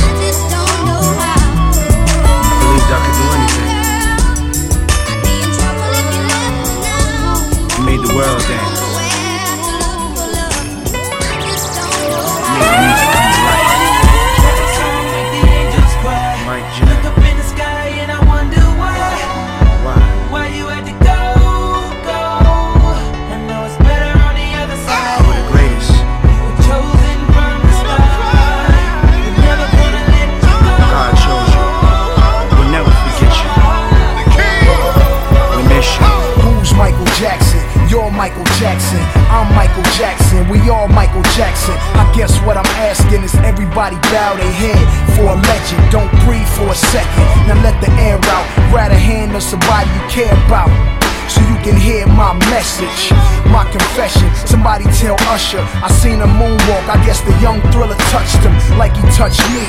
I 0.03 0.13
just 0.21 0.43
don't 0.53 0.79
know 0.87 1.03
how. 1.19 1.41
I 2.23 2.55
believe 2.61 2.87
y'all 2.89 3.01
could 3.01 3.17
do 3.17 3.25
anything. 3.33 3.71
I'd 5.09 5.19
be 5.25 5.33
in 5.41 5.51
trouble 5.57 5.91
if 5.99 6.07
you 7.77 7.85
made 7.85 8.03
the 8.07 8.13
world 8.15 8.41
dance. 8.47 8.62
Jackson. 38.63 39.03
I'm 39.27 39.53
Michael 39.57 39.83
Jackson. 39.99 40.49
We 40.49 40.71
all 40.71 40.87
Michael 40.87 41.27
Jackson. 41.35 41.75
I 41.99 42.07
guess 42.15 42.39
what 42.47 42.57
I'm 42.57 42.73
asking 42.79 43.25
is 43.25 43.35
everybody 43.43 43.97
bow 44.15 44.37
their 44.37 44.53
head 44.53 44.79
for 45.17 45.35
a 45.35 45.35
legend. 45.35 45.91
Don't 45.91 46.11
breathe 46.23 46.47
for 46.55 46.71
a 46.71 46.75
second. 46.95 47.27
Now 47.51 47.61
let 47.61 47.75
the 47.83 47.91
air 47.99 48.21
out. 48.23 48.47
A 48.93 48.95
hand 48.95 49.35
of 49.35 49.43
somebody 49.43 49.89
you 49.91 50.03
care 50.11 50.35
about. 50.47 51.02
So 51.29 51.41
you 51.47 51.57
can 51.63 51.77
hear 51.77 52.07
my 52.07 52.35
message, 52.51 53.13
my 53.51 53.65
confession. 53.71 54.29
Somebody 54.47 54.85
tell 54.99 55.17
Usher, 55.31 55.63
I 55.83 55.89
seen 55.91 56.21
a 56.21 56.27
moonwalk. 56.27 56.85
I 56.89 56.99
guess 57.07 57.21
the 57.23 57.35
young 57.41 57.61
thriller 57.73 57.97
touched 58.11 58.41
him 58.43 58.55
like 58.79 58.97
he 58.97 59.03
touched 59.15 59.43
me, 59.55 59.65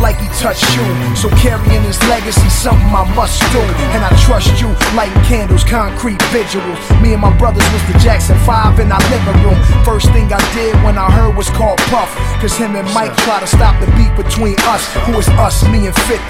like 0.00 0.18
he 0.18 0.28
touched 0.38 0.66
you. 0.76 0.84
So 1.14 1.28
carrying 1.40 1.82
his 1.82 2.00
legacy, 2.08 2.48
something 2.50 2.90
I 2.90 3.04
must 3.14 3.40
do. 3.52 3.62
And 3.94 4.04
I 4.04 4.10
trust 4.26 4.60
you, 4.60 4.68
lighting 4.96 5.22
candles, 5.24 5.64
concrete 5.64 6.20
visuals. 6.34 6.78
Me 7.00 7.12
and 7.12 7.22
my 7.22 7.32
brothers 7.38 7.66
was 7.72 7.82
the 7.90 7.98
Jackson 7.98 8.38
5 8.44 8.80
in 8.80 8.90
our 8.92 9.02
living 9.10 9.38
room. 9.44 9.58
First 9.84 10.10
thing 10.12 10.32
I 10.32 10.42
did 10.54 10.74
when 10.82 10.98
I 10.98 11.10
heard 11.10 11.36
was 11.36 11.48
called 11.50 11.78
Puff. 11.92 12.10
Cause 12.40 12.56
him 12.56 12.76
and 12.76 12.88
Mike 12.92 13.16
try 13.24 13.40
to 13.40 13.46
stop 13.46 13.78
the 13.80 13.86
beat 13.96 14.14
between 14.16 14.56
us. 14.70 14.82
Who 15.06 15.18
is 15.18 15.28
us, 15.40 15.66
me 15.68 15.86
and 15.86 15.96
50? 16.08 16.20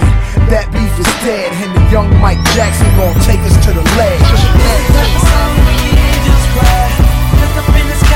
That 0.47 0.71
beef 0.71 0.95
is 0.95 1.11
dead, 1.27 1.51
and 1.59 1.75
the 1.75 1.83
young 1.91 2.09
Mike 2.21 2.39
Jackson 2.55 2.87
gon' 2.95 3.19
take 3.27 3.41
us 3.41 3.59
to 3.67 3.73
the 3.75 3.83
ledge. 3.99 4.23
I 8.09 8.16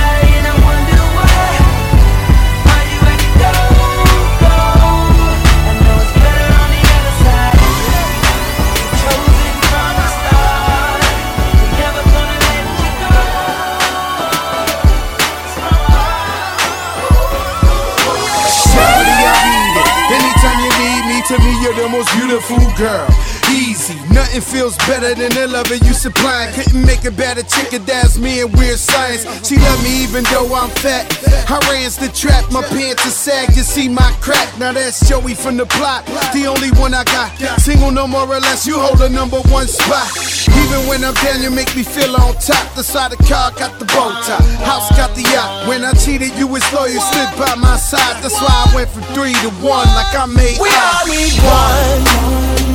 you're 21.77 21.85
the 21.85 21.89
most 21.89 22.13
beautiful 22.13 22.59
girl. 22.77 23.40
Easy, 23.51 23.95
nothing 24.15 24.41
feels 24.41 24.77
better 24.87 25.15
than 25.15 25.31
the 25.35 25.47
loving 25.47 25.83
you 25.85 25.93
supplying. 25.93 26.55
Couldn't 26.55 26.87
make 26.87 27.05
a 27.05 27.11
better 27.11 27.43
chicken, 27.43 27.85
that's 27.85 28.17
me 28.19 28.43
and 28.43 28.53
weird 28.55 28.79
science. 28.79 29.27
She 29.47 29.57
love 29.57 29.83
me 29.83 30.05
even 30.05 30.23
though 30.31 30.55
I'm 30.55 30.71
fat. 30.71 31.11
I 31.51 31.59
ran 31.67 31.91
the 31.99 32.11
trap, 32.15 32.47
my 32.53 32.63
pants 32.63 33.05
are 33.07 33.11
sag, 33.11 33.57
you 33.57 33.63
see 33.63 33.89
my 33.89 34.11
crack. 34.21 34.47
Now 34.59 34.73
that's 34.73 35.09
Joey 35.09 35.35
from 35.35 35.57
the 35.57 35.67
plot, 35.67 36.07
the 36.33 36.47
only 36.47 36.71
one 36.79 36.95
I 36.95 37.03
got. 37.05 37.35
Single 37.59 37.91
no 37.91 38.07
more 38.07 38.29
or 38.29 38.39
less, 38.39 38.67
you 38.67 38.79
hold 38.79 38.99
the 38.99 39.09
number 39.09 39.41
one 39.51 39.67
spot. 39.67 40.07
Even 40.47 40.87
when 40.87 41.03
I'm 41.03 41.15
down, 41.15 41.43
you 41.43 41.51
make 41.51 41.75
me 41.75 41.83
feel 41.83 42.15
on 42.15 42.35
top. 42.39 42.75
The 42.77 42.85
side 42.85 43.13
of 43.13 43.19
the 43.19 43.25
car 43.25 43.51
got 43.59 43.79
the 43.79 43.85
bow 43.87 44.15
tie, 44.23 44.39
house 44.63 44.89
got 44.97 45.17
the 45.17 45.23
yacht. 45.23 45.67
When 45.67 45.85
I 45.85 45.93
cheated, 45.95 46.37
you 46.39 46.47
was 46.47 46.63
loyal, 46.73 47.01
stood 47.01 47.31
by 47.35 47.57
my 47.57 47.77
side. 47.77 48.23
That's 48.23 48.39
why 48.41 48.71
I 48.71 48.75
went 48.75 48.91
from 48.91 49.03
three 49.15 49.35
to 49.43 49.51
one, 49.59 49.89
like 49.99 50.15
I 50.15 50.27
made. 50.27 50.61
We 50.63 50.71
all 50.71 51.05
need 51.11 51.35
one. 51.43 52.70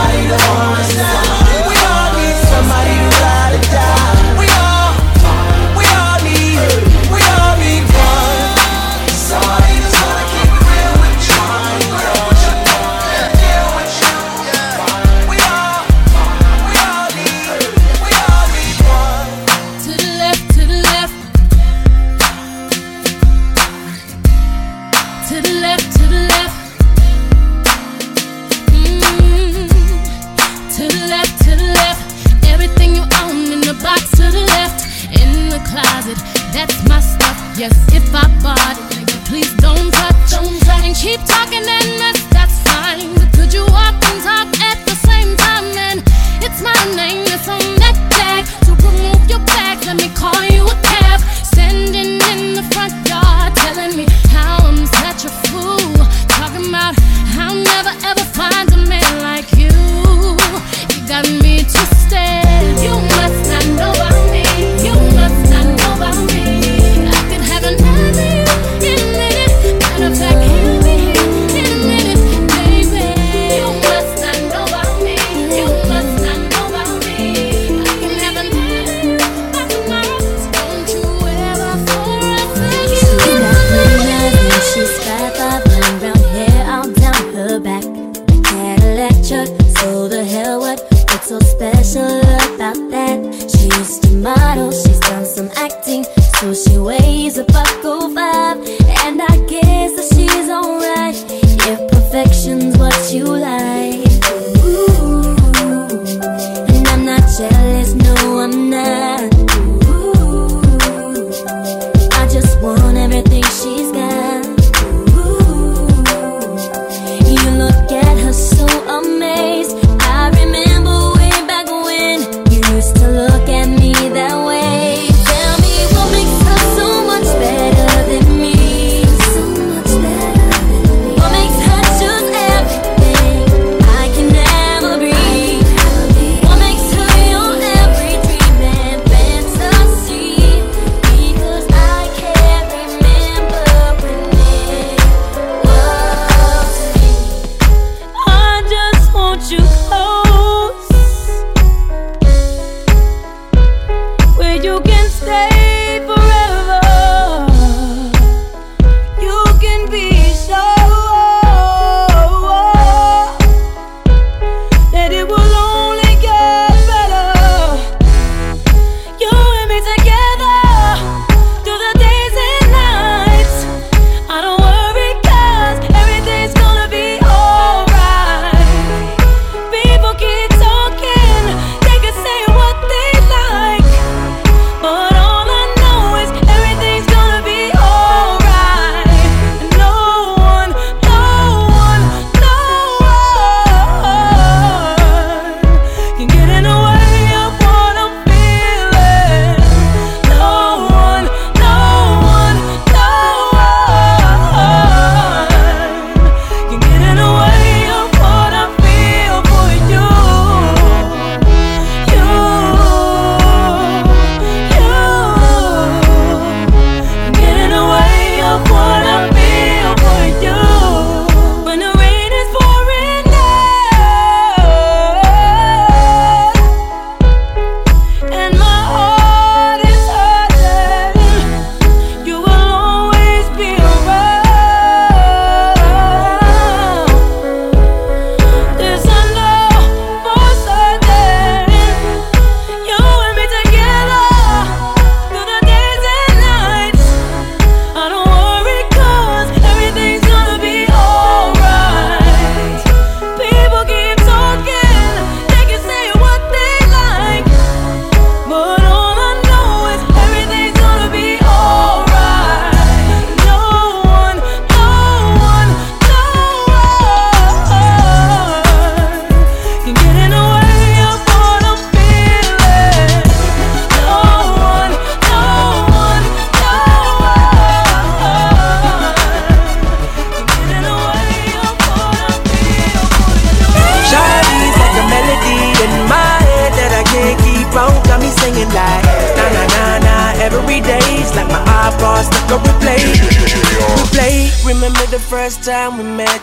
Somebody 0.00 0.28
to 0.28 0.96
down. 0.96 1.39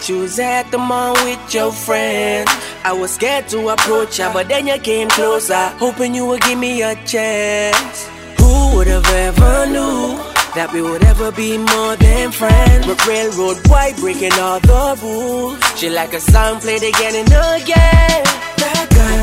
You 0.07 0.19
was 0.19 0.39
at 0.39 0.71
the 0.71 0.77
mall 0.77 1.15
with 1.25 1.53
your 1.53 1.69
friends. 1.69 2.49
I 2.85 2.93
was 2.93 3.11
scared 3.11 3.49
to 3.49 3.67
approach 3.67 4.19
ya, 4.19 4.31
but 4.31 4.47
then 4.47 4.65
you 4.65 4.77
came 4.79 5.09
closer, 5.09 5.67
hoping 5.79 6.15
you 6.15 6.25
would 6.27 6.39
give 6.43 6.57
me 6.57 6.81
a 6.81 6.95
chance. 7.03 8.07
Who 8.39 8.77
would 8.77 8.87
have 8.87 9.05
ever 9.05 9.65
knew 9.65 10.15
that 10.55 10.69
we 10.71 10.81
would 10.81 11.03
ever 11.03 11.33
be 11.33 11.57
more 11.57 11.97
than 11.97 12.31
friends? 12.31 12.87
But 12.87 13.05
railroad 13.05 13.61
boy 13.63 13.93
breaking 13.99 14.31
all 14.39 14.61
the 14.61 14.97
rules. 15.01 15.59
She 15.77 15.89
like 15.89 16.13
a 16.13 16.21
song 16.21 16.61
played 16.61 16.83
again 16.83 17.15
and 17.15 17.61
again 17.61 18.26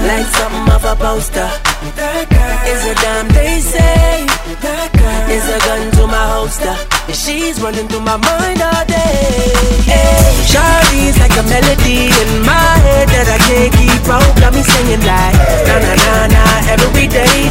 like 0.06 0.28
something 0.36 0.68
off 0.72 0.84
a 0.84 0.94
poster. 0.96 1.48
That 1.96 2.28
girl 2.28 2.56
is 2.68 2.82
a 2.86 2.94
dime 3.00 3.28
they 3.32 3.60
say. 3.60 4.26
That 4.60 4.92
girl 4.92 5.24
is 5.32 5.46
a 5.48 5.58
gun 5.64 5.90
to 5.98 6.06
my 6.06 6.24
holster. 6.36 6.74
She's 7.12 7.60
running 7.60 7.88
through 7.88 8.04
my 8.04 8.16
mind 8.16 8.60
all 8.60 8.84
day. 8.84 9.52
Hey, 9.88 10.28
Shawty's 10.48 11.16
like 11.20 11.36
a 11.36 11.44
melody 11.48 12.12
in 12.12 12.30
my 12.44 12.72
head 12.84 13.08
that 13.08 13.28
I 13.32 13.38
can't 13.48 13.72
keep 13.74 14.04
out. 14.08 14.28
Got 14.40 14.52
me 14.52 14.62
singing 14.62 15.04
like 15.04 15.36
na 15.68 15.76
na 15.80 15.92
na 15.94 16.14
na 16.28 16.44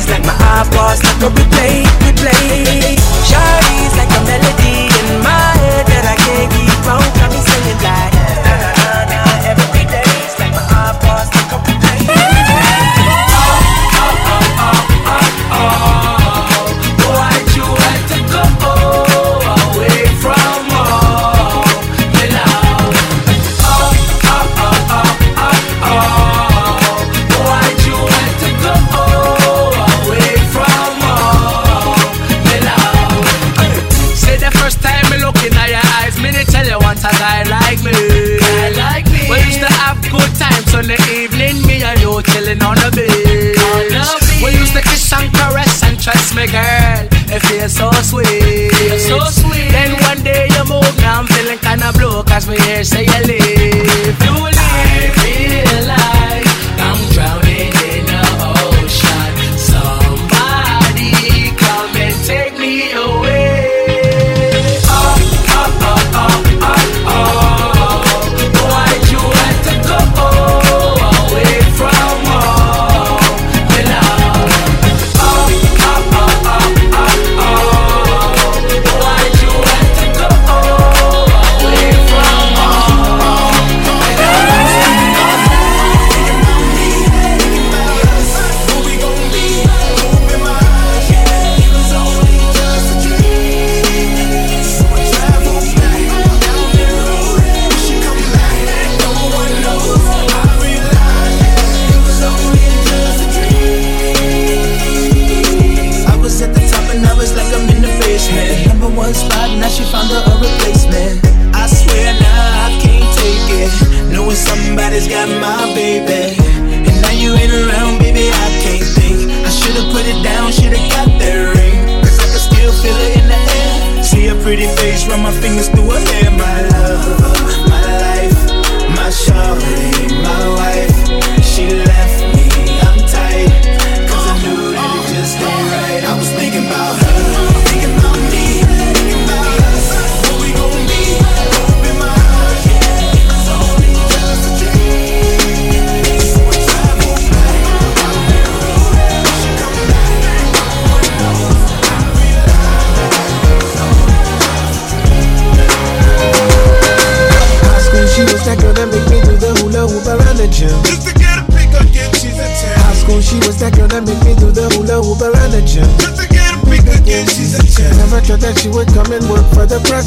it's 0.03 0.09
like 0.09 0.25
my 0.25 0.35
eyeballs 0.35 1.03
like 1.03 1.21
a 1.21 1.29
replay, 1.29 1.85
replay. 2.03 2.97
Shawty's 3.23 3.93
like 3.97 4.11
a 4.11 4.21
melody 4.27 4.91
in 4.91 5.07
my 5.23 5.51
head 5.63 5.85
that 5.87 6.05
I 6.05 6.15
can't 6.19 6.51
keep 6.51 6.85
out. 6.91 7.07
Got 7.15 7.31
me 7.31 7.39
singing 7.39 7.83
like. 7.83 8.22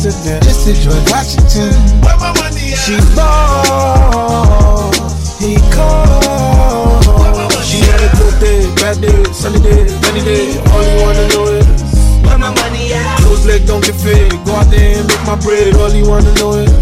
president. 0.07 0.45
This 0.45 0.67
is 0.69 0.85
George 0.85 1.11
Washington. 1.11 1.75
Where 2.03 2.17
my 2.19 2.31
money 2.39 2.73
at? 2.73 2.79
She 2.79 2.95
ball, 3.19 4.93
he 5.43 5.59
called. 5.75 7.51
She 7.67 7.83
had 7.83 8.01
a 8.07 8.11
good 8.15 8.39
day, 8.39 8.63
bad 8.79 9.01
day, 9.03 9.25
sunny 9.33 9.59
day, 9.59 9.83
rainy 10.07 10.23
day. 10.23 10.63
All 10.71 10.83
you 10.87 11.03
wanna 11.03 11.27
know 11.35 11.47
is 11.59 11.67
where 12.23 12.39
my 12.39 12.55
money 12.55 12.93
at? 12.95 13.19
Those 13.27 13.47
legs 13.47 13.67
don't 13.67 13.85
get 13.85 13.97
fit. 13.97 14.31
Go 14.47 14.55
out 14.55 14.71
there 14.71 14.99
and 15.01 15.09
make 15.09 15.25
my 15.27 15.35
bread. 15.43 15.75
All 15.75 15.91
you 15.91 16.07
wanna 16.09 16.33
know 16.35 16.53
is 16.55 16.76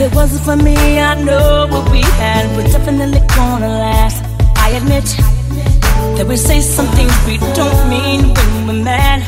If 0.00 0.12
it 0.12 0.16
wasn't 0.16 0.44
for 0.46 0.56
me, 0.56 0.98
I 0.98 1.12
know 1.22 1.66
what 1.68 1.90
we 1.90 2.00
had 2.00 2.56
was 2.56 2.72
definitely 2.72 3.20
gonna 3.36 3.68
last. 3.68 4.24
I 4.56 4.70
admit 4.80 5.04
that 6.16 6.26
we 6.26 6.38
say 6.38 6.62
some 6.62 6.86
things 6.96 7.12
we 7.26 7.36
don't 7.52 7.80
mean 7.90 8.32
when 8.32 8.66
we're 8.66 8.82
mad. 8.82 9.20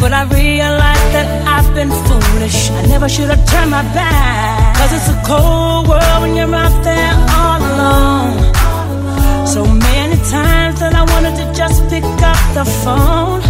But 0.00 0.12
I 0.12 0.22
realize 0.30 1.06
that 1.10 1.26
I've 1.48 1.74
been 1.74 1.90
foolish. 2.06 2.70
I 2.70 2.86
never 2.86 3.08
should 3.08 3.30
have 3.30 3.44
turned 3.50 3.72
my 3.72 3.82
back. 3.98 4.76
Cause 4.78 4.92
it's 4.94 5.08
a 5.10 5.18
cold 5.26 5.88
world 5.88 6.22
when 6.22 6.36
you're 6.36 6.54
out 6.54 6.76
there 6.84 7.14
all 7.34 7.58
alone. 7.66 8.36
So 9.44 9.64
many 9.66 10.18
times 10.30 10.78
that 10.78 10.94
I 10.94 11.02
wanted 11.02 11.34
to 11.42 11.52
just 11.52 11.82
pick 11.90 12.04
up 12.22 12.42
the 12.54 12.64
phone 12.84 13.42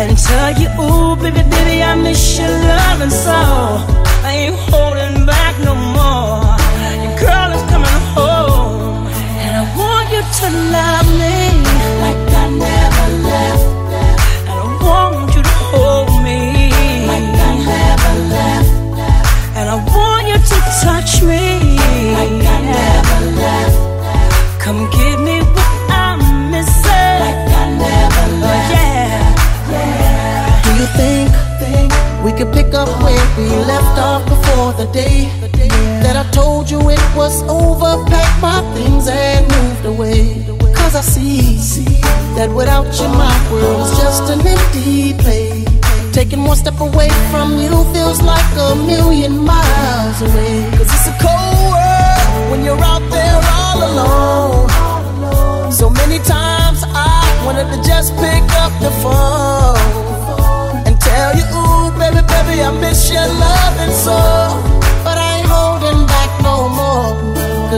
and 0.00 0.16
tell 0.16 0.50
you, 0.56 0.68
ooh, 0.80 1.16
baby, 1.16 1.42
baby, 1.50 1.82
I 1.82 1.94
miss 1.96 2.38
your 2.38 2.48
loving 2.48 3.10
so 3.10 4.03
ain't 4.34 4.56
holding 4.70 5.26
back 5.26 5.54
no 5.60 5.74
more. 5.74 6.33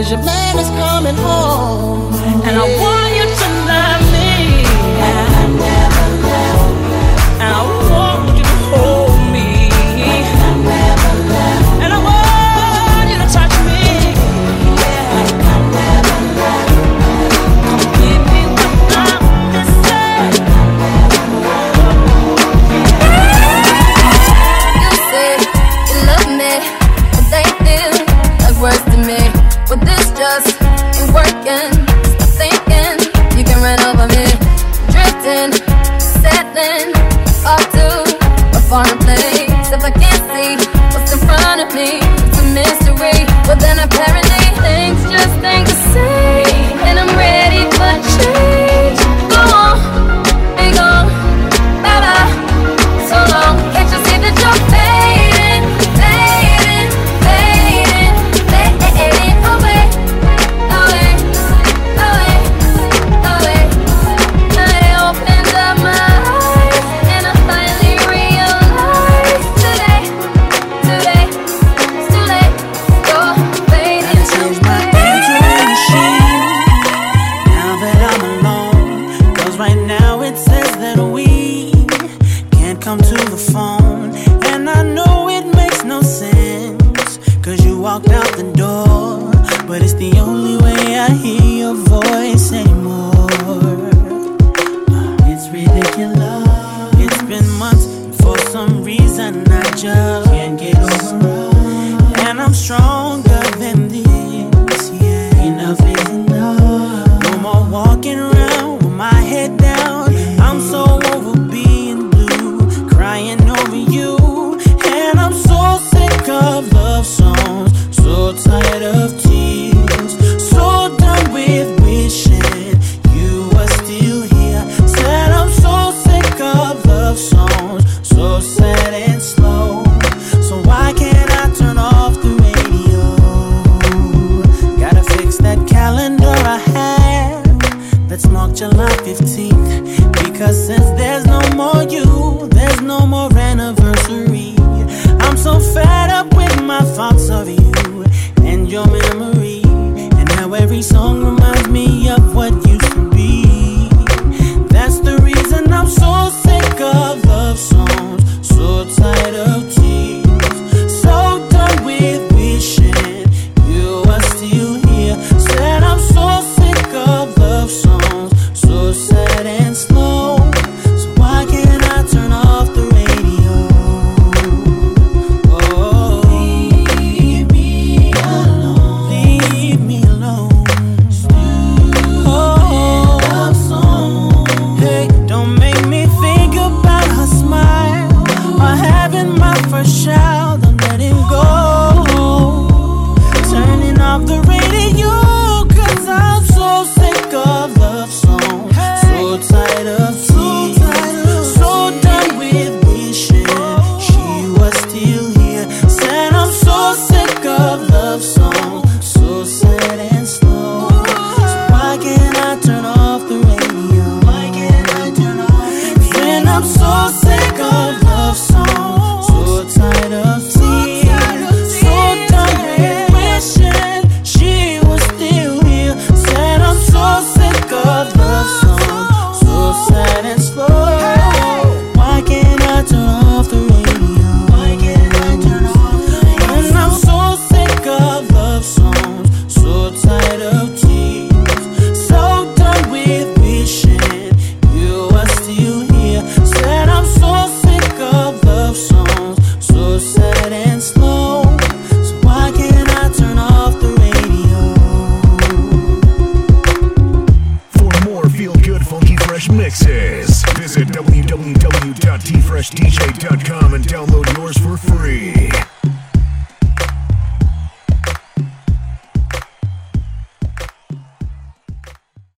Your 0.07 0.23
man 0.23 0.57
is 0.57 0.69
coming 0.69 1.15
home. 1.15 2.13
And 2.47 2.55
I 2.55 2.65